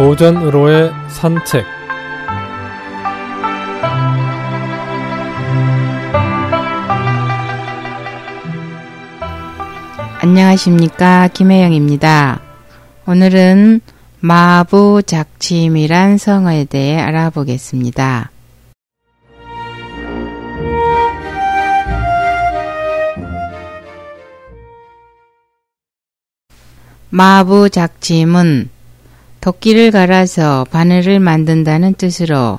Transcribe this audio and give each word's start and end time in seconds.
오전으로의 0.00 0.90
산책 1.10 1.66
안녕하십니까 10.22 11.28
김혜영입니다. 11.28 12.40
오늘은 13.06 13.82
마부작침이란 14.20 16.16
성어에 16.16 16.64
대해 16.64 16.98
알아보겠습니다. 16.98 18.30
마부작침은 27.10 28.70
도끼를 29.40 29.90
갈아서 29.90 30.66
바늘을 30.70 31.18
만든다는 31.18 31.94
뜻으로 31.94 32.58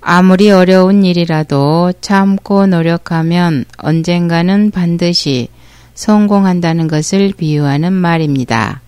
아무리 0.00 0.50
어려운 0.50 1.04
일이라도 1.04 1.92
참고 2.00 2.66
노력하면 2.66 3.64
언젠가는 3.76 4.72
반드시 4.72 5.48
성공한다는 5.94 6.88
것을 6.88 7.32
비유하는 7.36 7.92
말입니다. 7.92 8.80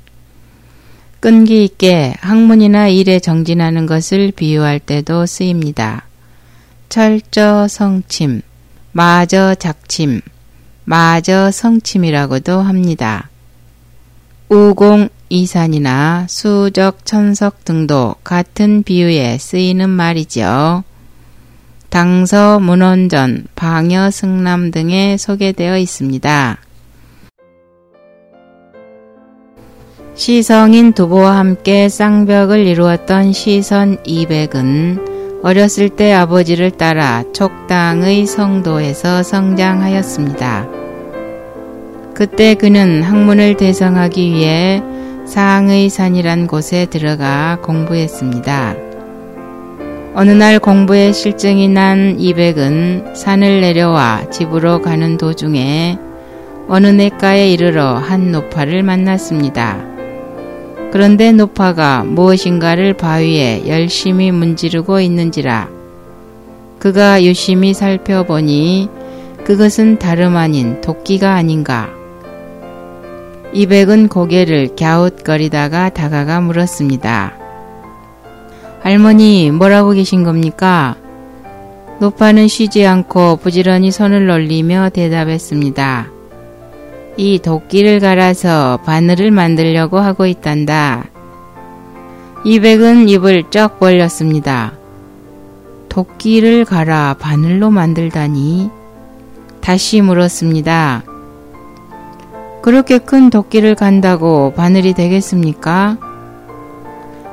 끈기 1.21 1.65
있게 1.65 2.15
학문이나 2.21 2.89
일에 2.89 3.21
정진하는 3.21 3.87
것을 3.87 4.33
비유할 4.33 4.81
때도 4.81 5.27
쓰입니다. 5.27 6.07
철저 6.89 7.69
성침, 7.69 8.43
마저 8.91 9.55
작침, 9.55 10.23
마저 10.85 11.53
성침이라고도 11.53 12.61
합니다. 12.61 13.30
우공 14.51 15.09
이산이나 15.29 16.27
수적 16.29 17.07
천석 17.07 17.65
등도 17.65 18.17
같은 18.25 18.83
비유에 18.83 19.39
쓰이는 19.39 19.89
말이죠. 19.89 20.83
당서 21.89 22.59
문원전, 22.59 23.47
방여 23.55 24.11
승남 24.11 24.73
등에 24.73 25.17
소개되어 25.17 25.79
있습니다. 25.79 26.59
시성인 30.17 30.95
두보와 30.95 31.37
함께 31.39 31.89
쌍벽을 31.89 32.67
이루었던 32.67 33.33
시선 33.33 33.99
200은 34.03 35.45
어렸을 35.45 35.89
때 35.91 36.13
아버지를 36.13 36.73
따라 36.73 37.23
촉당의 37.33 38.27
성도에서 38.27 39.23
성장하였습니다. 39.23 40.80
그때 42.21 42.53
그는 42.53 43.03
학문을 43.03 43.57
대성하기 43.57 44.33
위해 44.33 44.83
상의 45.25 45.89
산이란 45.89 46.49
곳에 46.49 46.85
들어가 46.85 47.57
공부했습니다. 47.63 48.75
어느 50.15 50.31
날 50.31 50.59
공부에 50.59 51.13
실증이 51.13 51.69
난 51.69 52.21
이백은 52.21 53.15
산을 53.15 53.63
내려와 53.63 54.29
집으로 54.29 54.83
가는 54.83 55.17
도중에 55.17 55.97
어느 56.69 56.89
냇가에 56.89 57.51
이르러 57.53 57.95
한 57.95 58.33
노파를 58.33 58.83
만났습니다. 58.83 59.83
그런데 60.93 61.33
노파가 61.33 62.05
무엇인가를 62.05 62.99
바위에 62.99 63.67
열심히 63.67 64.31
문지르고 64.31 65.01
있는지라 65.01 65.71
그가 66.81 67.25
유심히 67.25 67.73
살펴보니 67.73 68.91
그것은 69.45 69.99
다름 69.99 70.37
아닌 70.37 70.83
도끼가 70.83 71.33
아닌가. 71.33 71.99
이백은 73.53 74.09
고개를 74.09 74.77
갸웃거리다가 74.77 75.91
다가가 75.91 76.41
물었습니다. 76.41 77.35
할머니, 78.83 79.51
뭐라고 79.51 79.91
계신 79.91 80.23
겁니까? 80.25 80.97
노파는 81.99 82.49
쉬지 82.49 82.87
않고 82.87 83.37
부지런히 83.37 83.91
손을 83.91 84.27
놀리며 84.27 84.91
대답했습니다. 84.91 86.09
이 87.17 87.39
도끼를 87.41 88.01
갈아서 88.01 88.79
바늘을 88.87 89.31
만들려고 89.31 89.99
하고 89.99 90.27
있단다. 90.27 91.05
이백은 92.45 93.09
입을 93.11 93.51
쩍 93.51 93.79
벌렸습니다. 93.79 94.73
도끼를 95.91 96.65
갈아 96.65 97.17
바늘로 97.19 97.71
만들다니? 97.71 98.71
다시 99.61 100.01
물었습니다. 100.01 101.03
그렇게 102.63 102.99
큰 102.99 103.31
도끼를 103.31 103.75
간다고 103.75 104.53
바늘이 104.53 104.93
되겠습니까? 104.93 105.97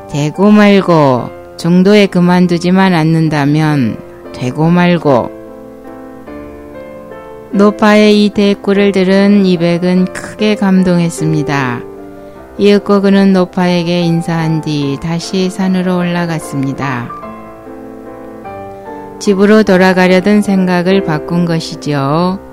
되고 0.09 0.51
말고 0.51 1.29
정도에 1.57 2.05
그만두지만 2.05 2.93
않는다면 2.93 3.97
되고 4.33 4.69
말고 4.69 5.31
노파의 7.51 8.23
이 8.23 8.29
대꾸를 8.29 8.91
들은 8.91 9.45
이백은 9.45 10.13
크게 10.13 10.55
감동했습니다. 10.55 11.81
이윽고 12.57 13.01
그는 13.01 13.33
노파에게 13.33 14.01
인사한 14.01 14.61
뒤 14.61 14.97
다시 15.01 15.49
산으로 15.49 15.97
올라갔습니다. 15.97 17.09
집으로 19.19 19.63
돌아가려던 19.63 20.41
생각을 20.41 21.03
바꾼 21.03 21.45
것이지요. 21.45 22.46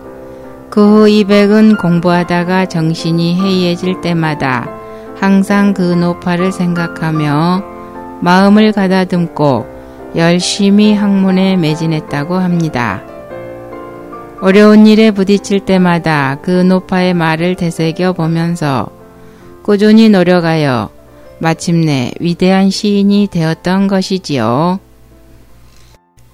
그 0.75 0.81
후 0.81 1.09
이백은 1.09 1.77
공부하다가 1.77 2.67
정신이 2.67 3.41
해이해질 3.41 4.01
때마다 4.01 4.69
항상 5.15 5.73
그 5.73 5.83
노파를 5.83 6.51
생각하며 6.51 7.62
마음을 8.21 8.73
가다듬고 8.73 9.67
열심히 10.17 10.93
학문에 10.93 11.55
매진했다고 11.55 12.34
합니다. 12.34 13.05
어려운 14.41 14.89
일에 14.89 15.13
부딪힐 15.13 15.61
때마다 15.61 16.39
그 16.43 16.51
노파의 16.51 17.15
말을 17.15 17.55
되새겨 17.55 18.15
보면서 18.15 18.89
꾸준히 19.63 20.09
노력하여 20.09 20.91
마침내 21.39 22.11
위대한 22.19 22.71
시인이 22.71 23.29
되었던 23.31 23.87
것이지요. 23.87 24.81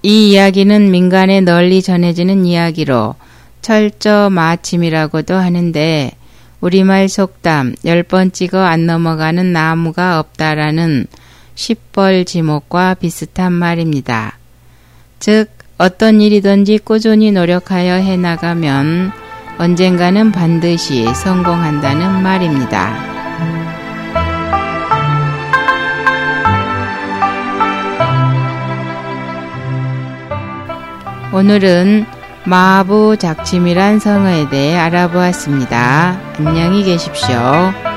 이 0.03 0.31
이야기는 0.31 0.91
민간에 0.91 1.43
널리 1.43 1.83
전해지는 1.83 2.47
이야기로 2.47 3.17
철저 3.62 4.31
마침이라고도 4.31 5.34
하는데 5.34 6.12
우리말 6.60 7.09
속담 7.09 7.76
열 7.84 8.03
번 8.03 8.32
찍어 8.32 8.60
안 8.60 8.87
넘어가는 8.87 9.53
나무가 9.53 10.19
없다라는 10.19 11.06
십벌 11.54 12.25
지목과 12.25 12.94
비슷한 12.94 13.53
말입니다. 13.53 14.38
즉 15.19 15.49
어떤 15.78 16.20
일이든지 16.20 16.78
꾸준히 16.78 17.32
노력하여 17.32 17.94
해나가면 17.94 19.12
언젠가는 19.59 20.32
반드시 20.32 21.04
성공한다는 21.15 22.22
말입니다. 22.22 23.10
오늘은 31.32 32.19
마부 32.45 33.17
작침이란 33.19 33.99
성어에 33.99 34.49
대해 34.49 34.77
알아보았습니다. 34.77 36.19
안녕히 36.39 36.83
계십시오. 36.84 37.90